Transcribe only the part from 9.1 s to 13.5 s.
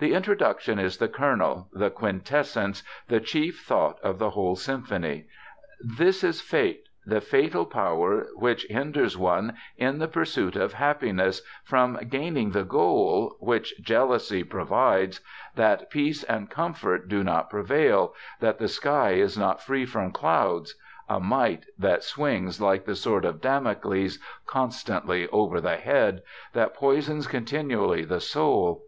one in the pursuit of happiness from gaining the goal,